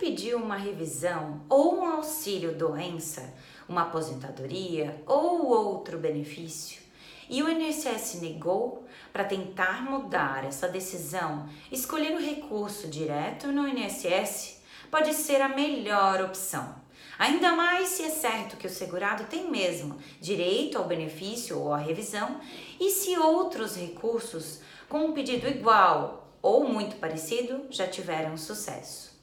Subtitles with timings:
[0.00, 3.34] pediu uma revisão ou um auxílio doença,
[3.68, 6.80] uma aposentadoria ou outro benefício,
[7.28, 14.62] e o INSS negou, para tentar mudar essa decisão, escolher o recurso direto no INSS
[14.90, 16.74] pode ser a melhor opção.
[17.18, 21.76] Ainda mais se é certo que o segurado tem mesmo direito ao benefício ou à
[21.76, 22.40] revisão
[22.80, 29.19] e se outros recursos com um pedido igual ou muito parecido já tiveram sucesso.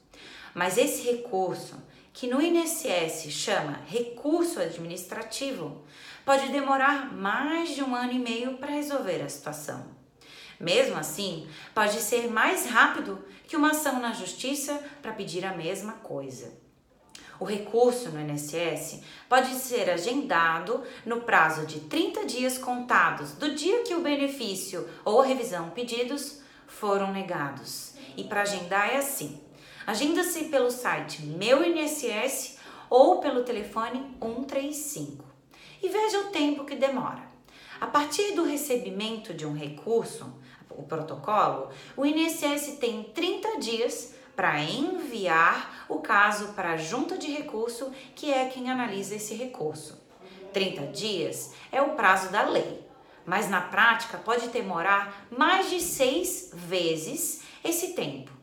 [0.58, 1.76] Mas esse recurso,
[2.12, 5.84] que no INSS chama recurso administrativo,
[6.26, 9.86] pode demorar mais de um ano e meio para resolver a situação.
[10.60, 15.94] Mesmo assim, pode ser mais rápido que uma ação na justiça para pedir a mesma
[15.94, 16.52] coisa.
[17.40, 23.84] O recurso no INSS pode ser agendado no prazo de 30 dias contados do dia
[23.84, 27.94] que o benefício ou revisão pedidos foram negados.
[28.18, 29.40] E para agendar é assim:
[29.88, 32.58] agenda-se pelo site Meu INSS
[32.90, 35.24] ou pelo telefone 135
[35.82, 37.24] e veja o tempo que demora.
[37.80, 40.34] A partir do recebimento de um recurso,
[40.70, 47.32] o protocolo, o INSS tem 30 dias para enviar o caso para a junta de
[47.32, 50.06] recurso, que é quem analisa esse recurso.
[50.52, 52.86] 30 dias é o prazo da lei,
[53.26, 58.37] mas na prática pode demorar mais de seis vezes esse tempo.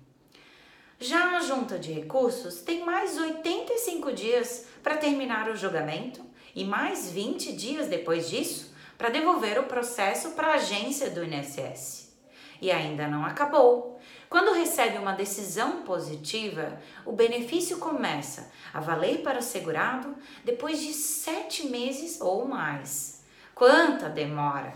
[1.06, 6.24] Já a junta de recursos tem mais 85 dias para terminar o julgamento
[6.55, 12.11] e mais 20 dias depois disso para devolver o processo para a agência do INSS.
[12.58, 14.00] E ainda não acabou.
[14.30, 20.94] Quando recebe uma decisão positiva, o benefício começa a valer para o segurado depois de
[20.94, 23.22] sete meses ou mais.
[23.55, 24.72] Quanta demora!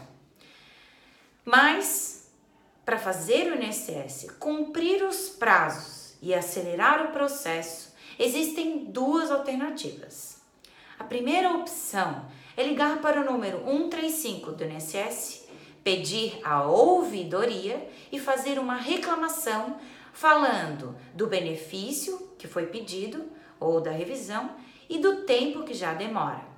[1.42, 2.30] Mas,
[2.84, 10.38] para fazer o INSS cumprir os prazos e acelerar o processo, existem duas alternativas.
[10.98, 15.48] A primeira opção é ligar para o número 135 do INSS,
[15.84, 19.78] pedir a ouvidoria e fazer uma reclamação
[20.12, 23.24] falando do benefício que foi pedido
[23.60, 24.50] ou da revisão
[24.88, 26.57] e do tempo que já demora.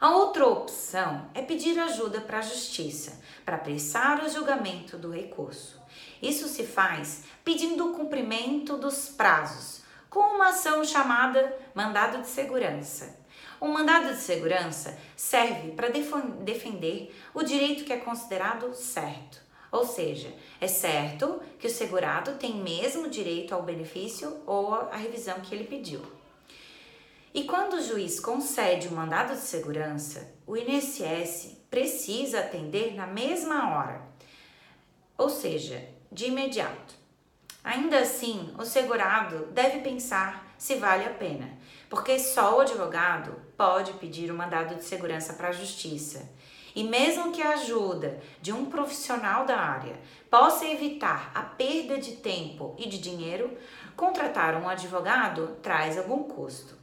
[0.00, 5.78] A outra opção é pedir ajuda para a justiça para apressar o julgamento do recurso.
[6.22, 13.14] Isso se faz pedindo o cumprimento dos prazos, com uma ação chamada mandado de segurança.
[13.60, 19.38] O mandado de segurança serve para defender o direito que é considerado certo.
[19.70, 25.40] Ou seja, é certo que o segurado tem mesmo direito ao benefício ou à revisão
[25.40, 26.19] que ele pediu.
[27.32, 33.70] E quando o juiz concede o mandado de segurança, o INSS precisa atender na mesma
[33.76, 34.02] hora,
[35.16, 36.92] ou seja, de imediato.
[37.62, 41.56] Ainda assim, o segurado deve pensar se vale a pena,
[41.88, 46.28] porque só o advogado pode pedir o um mandado de segurança para a justiça.
[46.74, 52.16] E mesmo que a ajuda de um profissional da área possa evitar a perda de
[52.16, 53.56] tempo e de dinheiro,
[53.96, 56.79] contratar um advogado traz algum custo.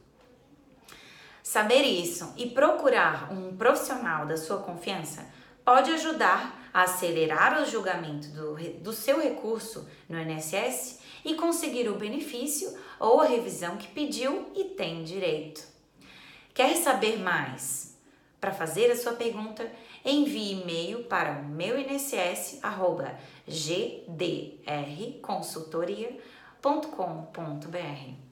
[1.48, 5.26] Saber isso e procurar um profissional da sua confiança
[5.64, 11.94] pode ajudar a acelerar o julgamento do, do seu recurso no INSS e conseguir o
[11.94, 15.66] benefício ou a revisão que pediu e tem direito.
[16.52, 17.96] Quer saber mais?
[18.38, 19.72] Para fazer a sua pergunta,
[20.04, 21.32] envie e-mail para
[27.72, 28.27] o.